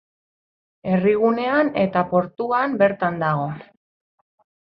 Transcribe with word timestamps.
Herrigunean 0.93 1.69
eta 1.83 2.03
portuan 2.15 2.75
bertan 2.83 3.23
dago. 3.27 3.47